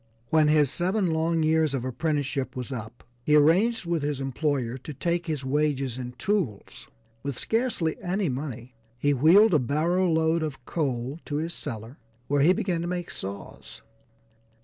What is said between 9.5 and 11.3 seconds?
a barrow load of coal